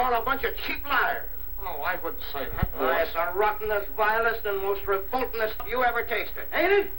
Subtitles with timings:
[0.00, 1.28] all a bunch of cheap liars.
[1.62, 3.02] Oh, I wouldn't say that, Oh, boss.
[3.04, 6.90] it's the rottenest, vilest, and most revoltingest you ever tasted, ain't it?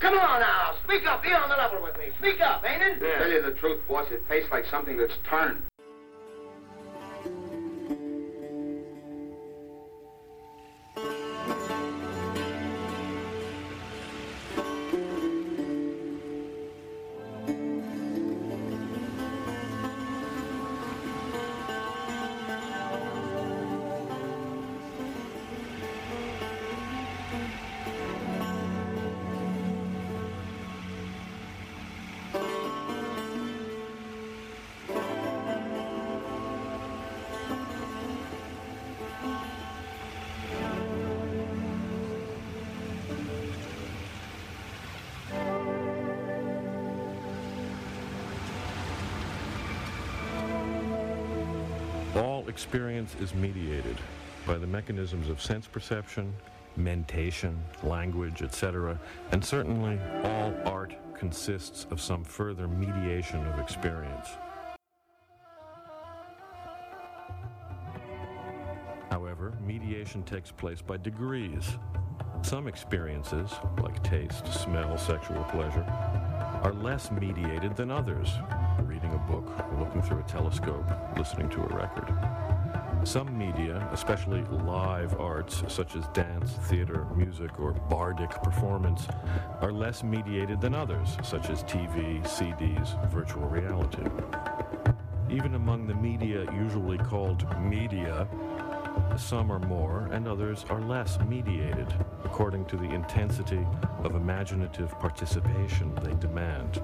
[0.00, 1.22] Come on now, speak up.
[1.22, 2.12] Be on the level with me.
[2.18, 2.98] Speak up, ain't it?
[3.00, 3.18] Yeah.
[3.18, 5.62] Tell you the truth, boss, it tastes like something that's turned.
[52.48, 53.96] Experience is mediated
[54.46, 56.32] by the mechanisms of sense perception,
[56.76, 58.98] mentation, language, etc.,
[59.32, 64.28] and certainly all art consists of some further mediation of experience.
[69.10, 71.76] However, mediation takes place by degrees.
[72.42, 73.50] Some experiences,
[73.82, 75.84] like taste, smell, sexual pleasure,
[76.62, 78.28] are less mediated than others.
[78.86, 79.46] Reading a book,
[79.78, 80.84] looking through a telescope,
[81.16, 82.14] listening to a record.
[83.04, 89.08] Some media, especially live arts such as dance, theater, music, or bardic performance,
[89.60, 94.04] are less mediated than others, such as TV, CDs, virtual reality.
[95.30, 98.28] Even among the media usually called media,
[99.16, 101.92] some are more and others are less mediated,
[102.24, 103.66] according to the intensity
[104.04, 106.80] of imaginative participation they demand.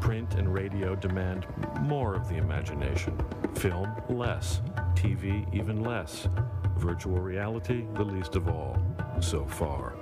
[0.00, 1.46] Print and radio demand
[1.82, 3.18] more of the imagination,
[3.54, 4.60] film less,
[4.94, 6.28] TV even less,
[6.76, 8.76] virtual reality the least of all,
[9.20, 9.94] so far.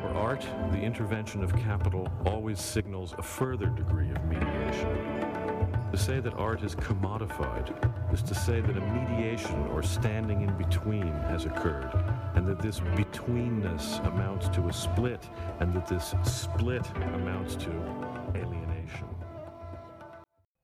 [0.00, 5.28] For art, the intervention of capital always signals a further degree of mediation.
[5.90, 7.72] To say that art is commodified
[8.12, 11.90] is to say that a mediation or standing in between has occurred,
[12.38, 15.28] and that this betweenness amounts to a split,
[15.58, 17.68] and that this split amounts to
[18.36, 19.08] alienation.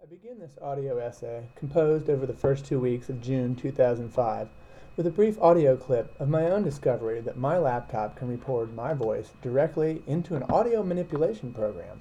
[0.00, 4.48] I begin this audio essay, composed over the first two weeks of June 2005,
[4.96, 8.94] with a brief audio clip of my own discovery that my laptop can record my
[8.94, 12.00] voice directly into an audio manipulation program.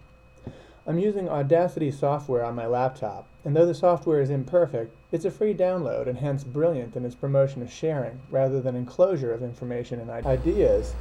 [0.86, 5.32] I'm using Audacity software on my laptop, and though the software is imperfect, it's a
[5.32, 10.02] free download and hence brilliant in its promotion of sharing rather than enclosure of information
[10.02, 10.94] and ideas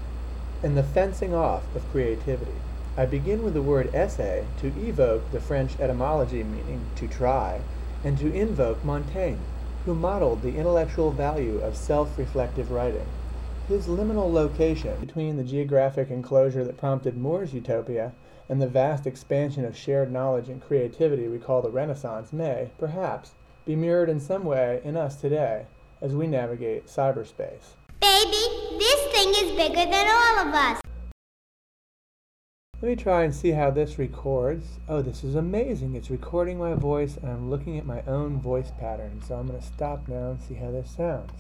[0.63, 2.53] and the fencing off of creativity.
[2.97, 7.61] I begin with the word essay to evoke the French etymology meaning to try,
[8.05, 9.41] and to invoke Montaigne,
[9.85, 13.07] who modeled the intellectual value of self reflective writing.
[13.67, 18.13] His liminal location between the geographic enclosure that prompted Moore's utopia
[18.53, 23.33] and the vast expansion of shared knowledge and creativity we call the Renaissance may, perhaps,
[23.65, 25.65] be mirrored in some way in us today
[26.03, 27.77] as we navigate cyberspace.
[27.99, 28.45] Baby,
[28.79, 30.92] this thing is bigger than all of us.
[32.83, 34.67] Let me try and see how this records.
[34.89, 35.95] Oh, this is amazing.
[35.95, 39.23] It's recording my voice and I'm looking at my own voice pattern.
[39.25, 41.31] So I'm going to stop now and see how this sounds.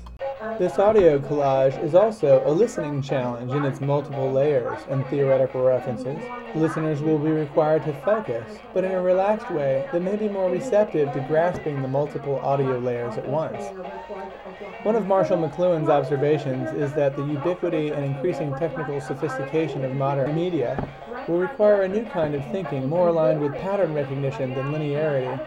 [0.60, 6.19] This audio collage is also a listening challenge in its multiple layers and theoretical references.
[6.54, 10.50] Listeners will be required to focus, but in a relaxed way that may be more
[10.50, 13.64] receptive to grasping the multiple audio layers at once.
[14.82, 20.34] One of Marshall McLuhan's observations is that the ubiquity and increasing technical sophistication of modern
[20.34, 20.88] media
[21.27, 25.38] will require a new kind of thinking more aligned with pattern recognition than linearity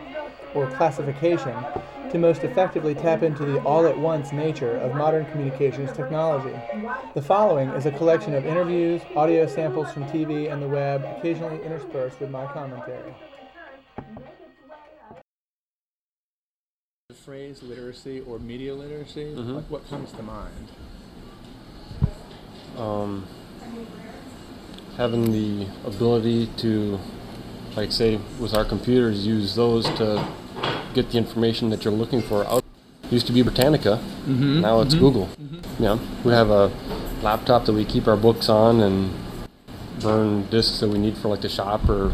[0.54, 1.66] or classification
[2.10, 6.54] to most effectively tap into the all at once nature of modern communications technology.
[7.14, 11.62] The following is a collection of interviews, audio samples from TV and the web, occasionally
[11.64, 13.14] interspersed with my commentary.
[17.10, 19.56] The phrase literacy or media literacy, Mhm.
[19.56, 20.68] like what comes to mind?
[22.78, 23.26] um,
[24.98, 27.00] having the ability to,
[27.76, 30.26] like, say, with our computers, use those to
[30.94, 32.64] get the information that you're looking for out.
[33.12, 35.30] Used to be Britannica, Mhm, now it's mhm, Google.
[35.40, 35.60] mhm.
[35.80, 36.72] Yeah, we have a
[37.22, 39.12] laptop that we keep our books on and
[40.02, 42.12] burn discs that we need for like the shop or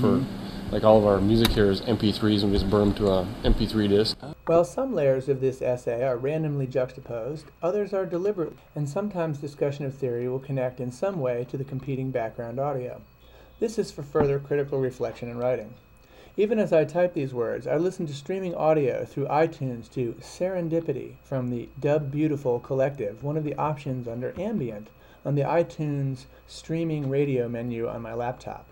[0.00, 0.24] for Mhm.
[0.72, 3.26] like all of our music here is MP3s and we just burn them to a
[3.44, 4.16] MP3 disc.
[4.46, 9.84] While some layers of this essay are randomly juxtaposed, others are deliberate, and sometimes discussion
[9.84, 13.00] of theory will connect in some way to the competing background audio.
[13.58, 15.74] This is for further critical reflection and writing.
[16.36, 21.14] Even as I type these words, I listen to streaming audio through iTunes to Serendipity
[21.24, 24.86] from the Dub Beautiful Collective, one of the options under Ambient
[25.24, 28.68] on the iTunes streaming radio menu on my laptop.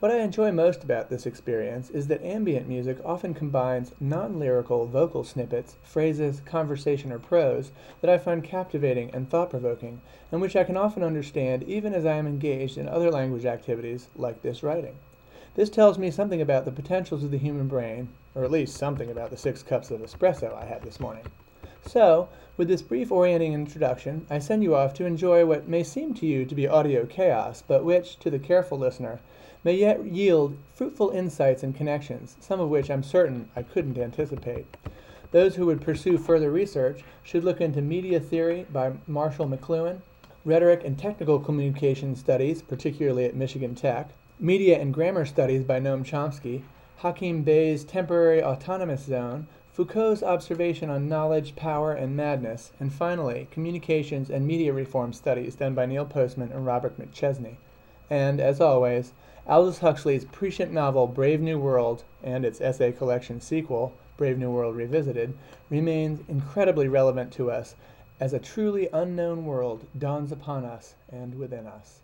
[0.00, 4.86] What I enjoy most about this experience is that ambient music often combines non lyrical
[4.86, 10.00] vocal snippets, phrases, conversation, or prose that I find captivating and thought provoking,
[10.30, 14.06] and which I can often understand even as I am engaged in other language activities
[14.14, 14.94] like this writing.
[15.56, 19.10] This tells me something about the potentials of the human brain, or at least something
[19.10, 21.24] about the six cups of espresso I had this morning.
[21.88, 26.12] So, with this brief orienting introduction, I send you off to enjoy what may seem
[26.16, 29.20] to you to be audio chaos, but which, to the careful listener,
[29.64, 34.66] may yet yield fruitful insights and connections, some of which I'm certain I couldn't anticipate.
[35.30, 40.02] Those who would pursue further research should look into Media Theory by Marshall McLuhan,
[40.44, 46.04] Rhetoric and Technical Communication Studies, particularly at Michigan Tech, Media and Grammar Studies by Noam
[46.04, 46.64] Chomsky,
[46.98, 49.46] Hakim Bey's Temporary Autonomous Zone,
[49.78, 55.72] Foucault's observation on knowledge, power, and madness, and finally, Communications and Media Reform Studies done
[55.76, 57.58] by Neil Postman and Robert McChesney.
[58.10, 59.12] And, as always,
[59.46, 64.74] Aldous Huxley's prescient novel Brave New World and its essay collection sequel, Brave New World
[64.74, 65.38] Revisited,
[65.70, 67.76] remains incredibly relevant to us
[68.18, 72.00] as a truly unknown world dawns upon us and within us.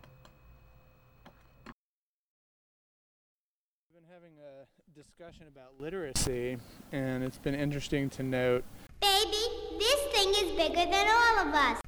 [4.09, 6.57] having a discussion about literacy,
[6.93, 8.65] and it's been interesting to note.
[9.01, 9.45] Baby,
[9.79, 11.81] this thing is bigger than all of us.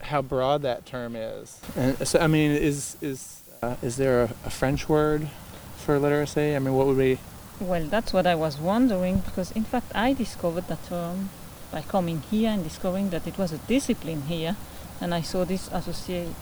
[0.00, 1.60] How broad that term is.
[1.76, 5.28] And so, I mean, is is uh, is there a, a French word
[5.76, 6.56] for literacy?
[6.56, 7.18] I mean, what would be?
[7.60, 11.30] Well, that's what I was wondering because, in fact, I discovered that term
[11.70, 14.56] by coming here and discovering that it was a discipline here,
[15.00, 16.34] and I saw this associated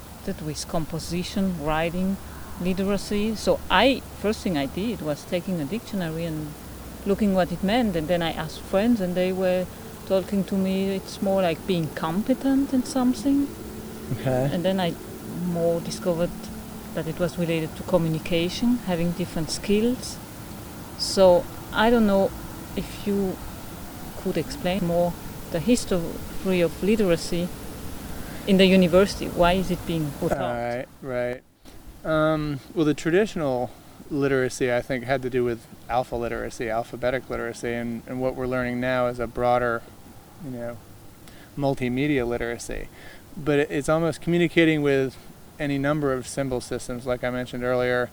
[0.44, 2.17] with composition, writing,
[2.61, 3.35] literacy.
[3.35, 6.53] So I first thing I did was taking a dictionary and
[7.07, 9.67] looking what it meant, and then I asked friends, and they were
[10.07, 10.97] talking to me.
[10.97, 13.49] It's more like being competent in something.
[14.13, 14.51] Okay.
[14.53, 14.95] And then I
[15.47, 16.31] more discovered
[16.95, 20.17] that it was related to communication, having different skills.
[20.99, 22.31] So I don't know
[22.77, 23.37] if you
[24.23, 25.13] could explain more
[25.53, 27.49] the history of literacy
[28.47, 29.27] in the university.
[29.27, 31.43] Why is it being put All right, right.
[32.05, 33.71] Um, well, the traditional
[34.11, 38.47] literacy, I think, had to do with alpha literacy, alphabetic literacy, and, and what we're
[38.47, 39.83] learning now is a broader,
[40.45, 40.79] you know,
[41.56, 42.89] multimedia literacy.
[43.37, 45.17] But it, it's almost communicating with
[45.59, 48.11] any number of symbol systems, like I mentioned earlier.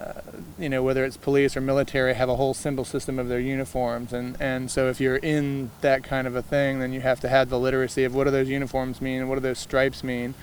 [0.00, 0.22] Uh,
[0.58, 4.14] you know, whether it's police or military, have a whole symbol system of their uniforms,
[4.14, 7.28] and and so if you're in that kind of a thing, then you have to
[7.28, 10.34] have the literacy of what do those uniforms mean, and what do those stripes mean.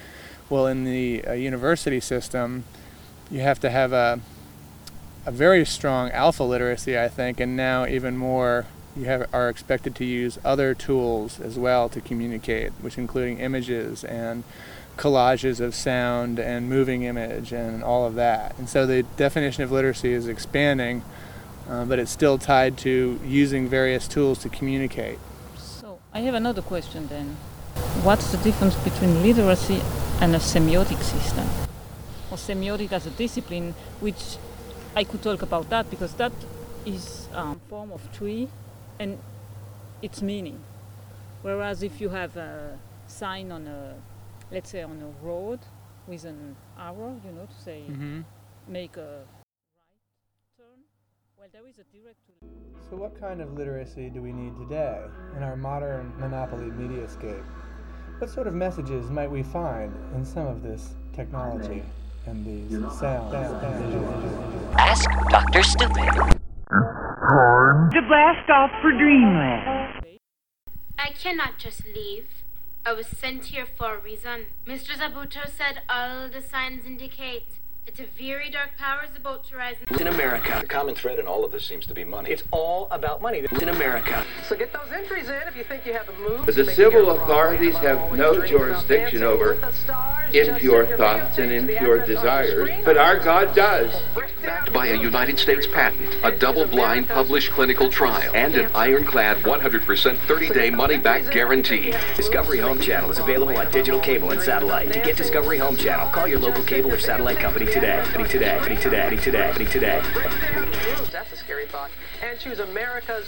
[0.50, 2.64] Well, in the uh, university system,
[3.30, 4.22] you have to have a,
[5.26, 8.66] a very strong alpha literacy, I think, and now even more,
[8.96, 14.06] you have, are expected to use other tools as well to communicate, which including images
[14.06, 14.46] and
[14.96, 18.58] collages of sound and moving image and all of that.
[18.58, 21.04] And so the definition of literacy is expanding,
[21.70, 25.20] uh, but it's still tied to using various tools to communicate.
[25.58, 27.36] So I have another question then.
[28.02, 29.82] What's the difference between literacy
[30.22, 31.48] and a semiotic system?
[32.30, 34.38] or semiotic as a discipline, which
[34.96, 36.31] I could talk about that because that
[36.86, 38.50] is a um, form of tree
[39.00, 39.18] and
[40.02, 40.60] its meaning.
[41.41, 42.77] Whereas if you have a
[43.08, 43.96] sign on a,
[44.51, 45.60] let's say on a road
[46.08, 48.22] with an arrow, you know, to say mm-hmm.
[48.68, 50.84] make a right turn,
[51.38, 52.18] well, there is a direct.
[52.89, 55.01] So, what kind of literacy do we need today
[55.36, 57.46] in our modern monopoly mediascape?
[58.19, 61.83] What sort of messages might we find in some of this technology?
[62.27, 63.33] and these sounds.
[64.77, 65.63] Ask Dr.
[65.63, 65.95] Stupid.
[65.95, 70.19] Time to blast off for Dreamland.
[71.00, 72.27] I cannot just leave.
[72.86, 74.47] I was sent here for a reason.
[74.65, 74.97] Mr.
[74.97, 77.57] Zabuto said all the signs indicate
[77.88, 80.58] it's a very dark power is about to rise in America.
[80.62, 82.29] The common thread in all of this seems to be money.
[82.29, 83.46] It's all about money.
[83.62, 84.25] In America.
[84.48, 86.46] So get those entries in if you think you have a move.
[86.46, 89.53] The civil authorities have no jurisdiction over
[90.34, 94.01] impure thoughts and impure desires, but our God does.
[94.48, 99.82] Backed by a United States patent, a double-blind published clinical trial, and an ironclad 100%
[99.82, 101.94] 30-day money-back guarantee.
[102.16, 104.94] Discovery Home Channel is available on digital cable and satellite.
[104.94, 108.01] To get Discovery Home Channel, call your local cable or satellite company today.
[108.13, 110.01] Today, today, today, today, today.
[111.12, 111.92] That's a scary thought.
[112.24, 113.27] And choose America's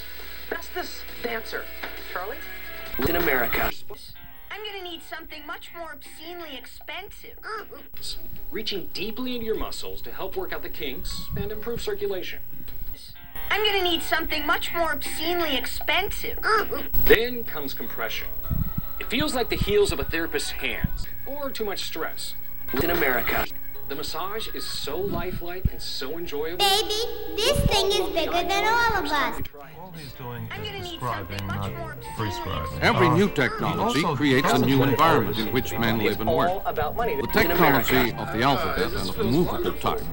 [0.49, 1.65] bestest dancer.
[2.13, 2.37] Charlie?
[3.09, 3.69] In America.
[4.51, 7.37] I'm gonna need something much more obscenely expensive.
[7.43, 7.65] Oh,
[8.51, 12.39] Reaching deeply into your muscles to help work out the kinks and improve circulation.
[13.51, 16.39] I'm gonna need something much more obscenely expensive.
[16.43, 18.27] Oh, then comes compression.
[18.99, 22.35] It feels like the heels of a therapist's hands, or too much stress.
[22.83, 23.45] In America.
[23.87, 26.57] The massage is so lifelike and so enjoyable.
[26.57, 29.41] Baby, this thing is bigger than all of us.
[29.89, 31.71] All he's doing is describing, not
[32.15, 32.79] prescribing.
[32.79, 36.63] Every new Uh, technology creates a new environment in which men live and work.
[36.75, 40.03] The technology of the alphabet and of the movable type.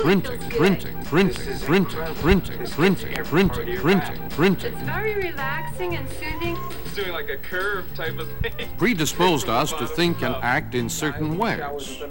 [0.00, 4.74] Printing, printing, printing, printing, printing, printing, printing, printing, printing.
[4.76, 6.56] Very relaxing and soothing.
[6.86, 8.68] It's doing like a curve type of thing.
[8.78, 12.02] Predisposed us to think and act in certain ways.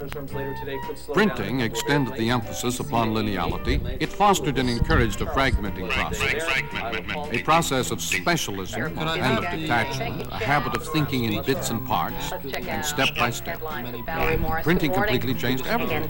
[1.12, 3.80] Printing extended the emphasis upon lineality.
[4.00, 6.44] It fostered and encouraged a fragmenting process.
[7.32, 12.32] A process of specialism and of detachment, a habit of thinking in bits and parts,
[12.32, 13.60] and step by step.
[14.62, 16.04] Printing completely changed everything.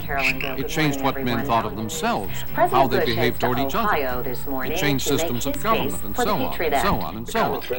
[0.59, 4.25] It changed what men thought of themselves, how they behaved toward each other.
[4.65, 7.29] It changed systems of government, and so on, and so on, and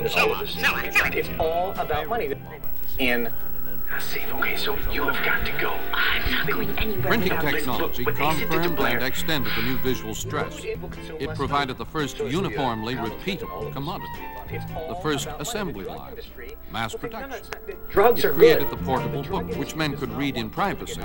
[0.09, 0.47] so on.
[1.13, 2.33] It's all about money.
[2.99, 3.31] In.
[3.99, 5.71] See, okay, so you have got to go.
[5.93, 7.03] I'm not going anywhere.
[7.03, 10.59] Printing technology confirmed and extended the new visual stress.
[10.63, 16.17] It provided the first uniformly repeatable commodity, the first assembly line,
[16.71, 17.41] mass production.
[17.89, 21.01] Drugs it are created the portable book, which men could read in privacy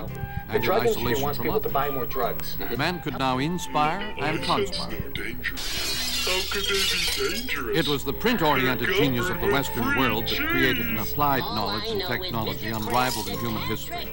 [0.48, 1.72] and in isolation wants from people to others.
[1.72, 2.56] buy more drugs.
[2.76, 5.12] Men could now inspire and conspire.
[6.28, 7.78] How could they be dangerous?
[7.78, 12.02] It was the print-oriented genius of the Western world that created an applied knowledge and
[12.02, 14.06] technology unrivaled in human history,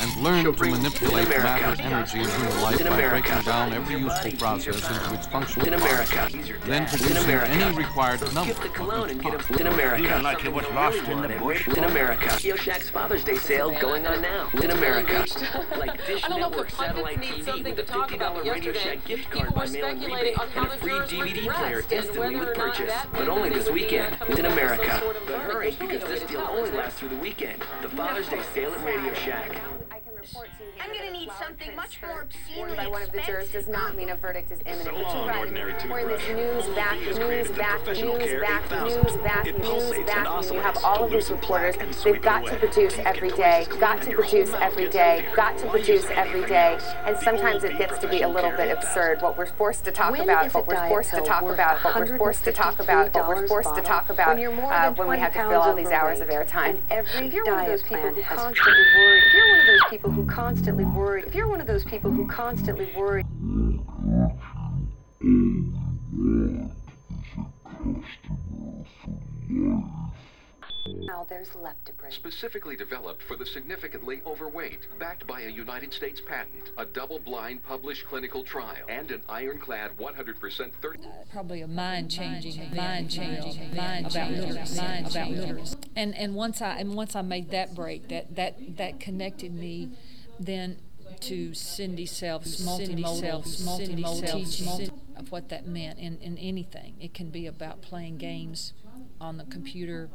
[0.00, 4.76] and learned to manipulate matter, energy, and human life by breaking down every useful process
[4.90, 6.16] into its functional In America.
[6.16, 6.34] parts,
[6.66, 9.50] then producing any required number Gift the of cologne and its get parts.
[9.50, 10.20] a in America.
[10.24, 11.68] like it was lost in the bush.
[11.68, 12.30] In America.
[12.34, 14.48] Radio Shack's Father's Day sale going on now.
[14.60, 15.24] In America.
[15.78, 18.44] Like Dish I don't know if Network Satellite TV with a $50.
[18.52, 21.84] Radio Shack gift card by mail and rebate and a free jurors were DVD player
[21.90, 25.02] instantly with purchase, but only this weekend in America.
[25.26, 27.62] But hurry, because this deal only lasts through the weekend.
[27.82, 29.60] The Father's Day sale at Radio Shack
[30.20, 33.68] reports I'm going to need something much more obscenely by one of the jurors does
[33.68, 34.96] not mean a verdict is imminent.
[34.96, 36.28] So long, ordinary toothbrush.
[36.28, 37.18] News back, news
[37.50, 40.52] back, news back, news back, news back.
[40.52, 41.76] You have all of these reporters.
[42.04, 46.44] They've got to produce every day, got to produce every day, got to produce every
[46.46, 46.78] day.
[47.04, 49.20] And sometimes it gets to be a little bit absurd.
[49.20, 52.44] What we're forced to talk about, what we're forced to talk about, what we're forced
[52.44, 54.38] to talk about, what we're forced to talk about
[54.96, 56.78] when we have to fill all these hours of airtime.
[56.90, 61.34] If you're one of those people you're one of those people who constantly worry, if
[61.34, 63.24] you're one of those people who constantly worry.
[70.86, 72.12] Now there's leptoprin.
[72.12, 78.06] Specifically developed for the significantly overweight, backed by a United States patent, a double-blind published
[78.06, 81.02] clinical trial, and an ironclad 100% 30.
[81.02, 85.77] Uh, probably a mind changing, mind changing, mind about literacy, about literacy.
[85.98, 89.88] And and once I and once I made that break, that that that connected me,
[90.38, 90.78] then
[91.22, 96.94] to Cindy Selfe's multimodal, multimodal teaching of what that meant in, in anything.
[97.00, 98.74] It can be about playing games
[99.20, 100.08] on the computer.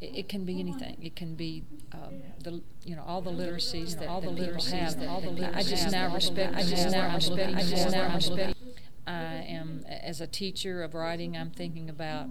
[0.00, 0.96] It, it can be anything.
[1.00, 5.08] It can be um, the you know all the literacies that all the literacies have.
[5.08, 6.56] All the literacies I just now respect.
[6.56, 7.56] I just now respect.
[7.56, 8.58] I just now respect.
[9.06, 11.36] I am as a teacher of writing.
[11.36, 12.26] I'm thinking about.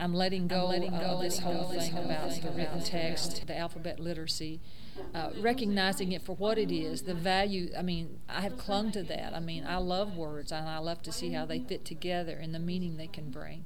[0.00, 3.56] I'm letting go, I'm letting go of this whole thing about the written text, the
[3.56, 4.60] alphabet literacy,
[5.14, 7.70] uh, recognizing it for what it is, the value.
[7.76, 9.34] I mean, I have clung to that.
[9.34, 12.54] I mean, I love words, and I love to see how they fit together and
[12.54, 13.64] the meaning they can bring.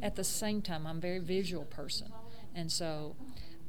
[0.00, 2.12] At the same time, I'm a very visual person,
[2.54, 3.16] and so.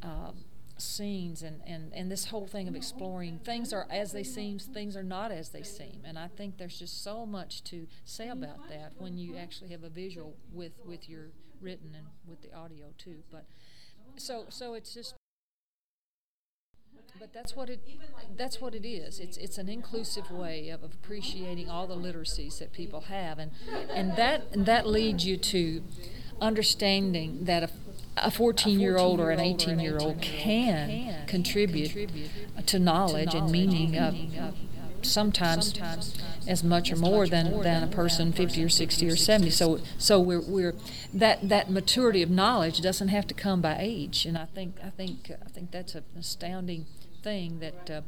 [0.01, 0.45] Um,
[0.81, 4.95] scenes and, and, and this whole thing of exploring things are as they seem things
[4.95, 8.69] are not as they seem and i think there's just so much to say about
[8.69, 12.87] that when you actually have a visual with with your written and with the audio
[12.97, 13.45] too but
[14.17, 15.15] so so it's just
[17.19, 17.79] but that's what it
[18.37, 19.19] that's what it is.
[19.19, 23.51] It's it's an inclusive way of, of appreciating all the literacies that people have and
[23.93, 25.83] and that and that leads you to
[26.41, 27.69] understanding that a
[28.17, 32.09] a 14 year old or an 18 year old can contribute
[32.65, 34.15] to knowledge and meaning of
[35.05, 35.73] sometimes
[36.47, 40.19] as much or more than, than a person 50 or 60 or 70 so so
[40.19, 40.73] we're, we're
[41.13, 44.25] that that maturity of knowledge doesn't have to come by age.
[44.25, 46.85] And I think I think I think that's an astounding
[47.23, 48.01] thing that uh,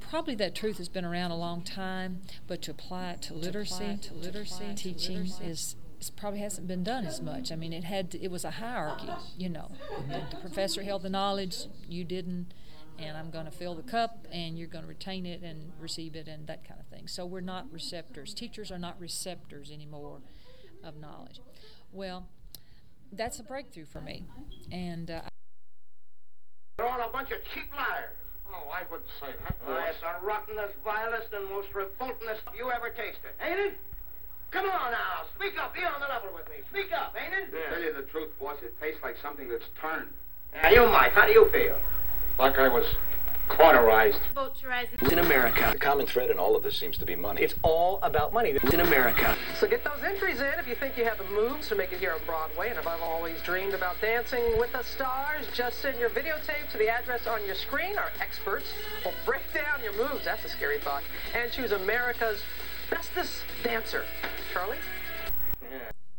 [0.00, 3.98] probably that truth has been around a long time but to apply it to literacy
[4.02, 5.76] to literacy teaching is
[6.16, 7.50] probably hasn't been done as much.
[7.50, 9.70] I mean, it had to, it was a hierarchy, you know.
[10.06, 12.52] The, the professor held the knowledge, you didn't,
[12.98, 16.14] and I'm going to fill the cup, and you're going to retain it and receive
[16.16, 17.08] it, and that kind of thing.
[17.08, 18.34] So we're not receptors.
[18.34, 20.20] Teachers are not receptors anymore.
[20.84, 21.40] of knowledge.
[21.92, 22.28] Well,
[23.12, 24.24] that's a breakthrough for me,
[24.70, 25.22] and uh,
[26.76, 28.12] They're all a bunch of cheap liars.
[28.52, 29.56] Oh, I wouldn't say that.
[29.64, 33.74] Why, it's the rottenest, vilest, and most revoltingest you ever tasted, ain't it?
[34.50, 35.74] Come on now, speak up.
[35.74, 36.62] Be on the level with me.
[36.70, 37.50] Speak up, ain't it?
[37.50, 40.10] To tell you the truth, boss, it tastes like something that's turned.
[40.54, 41.78] Now, you, Mike, how do you feel?
[42.38, 42.84] Like I was
[43.48, 44.18] cauterized.
[44.34, 45.68] Boat to rise In America.
[45.72, 47.42] The common thread in all of this seems to be money.
[47.42, 48.58] It's all about money.
[48.72, 49.36] In America.
[49.60, 52.00] So get those entries in if you think you have the moves to make it
[52.00, 52.70] here on Broadway.
[52.70, 56.78] And if I've always dreamed about dancing with the stars, just send your videotape to
[56.78, 57.96] the address on your screen.
[57.96, 58.66] Our experts
[59.04, 60.24] will break down your moves.
[60.24, 61.02] That's a scary thought.
[61.34, 62.40] And choose America's
[62.90, 64.04] bestest dancer.
[64.52, 64.78] Charlie?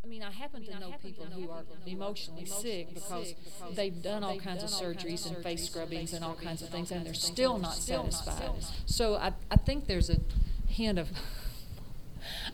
[0.06, 3.34] I mean, I happen to know people who are emotionally sick because
[3.74, 7.04] they've done all kinds of surgeries and face scrubbings and all kinds of things, and
[7.04, 8.52] they're still not satisfied.
[8.86, 10.18] So I, I think there's a
[10.68, 11.10] hint of.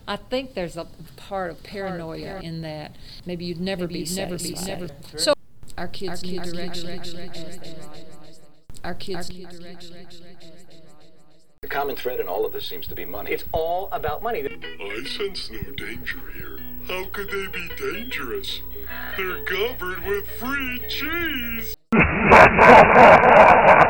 [0.07, 2.95] I think there's a part of paranoia in that.
[3.25, 4.87] Maybe you'd never be never be never.
[5.17, 5.33] So
[5.77, 7.01] our kids need direction.
[8.85, 10.07] Our kids need direction.
[11.61, 13.31] The common thread in all of this seems to be money.
[13.31, 14.41] It's all about money.
[14.41, 16.50] I sense no danger here.
[16.87, 18.61] How could they be dangerous?
[19.15, 21.75] They're covered with free cheese.